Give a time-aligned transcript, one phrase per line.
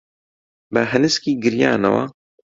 [0.73, 2.03] بە هەنسکی گریانەوە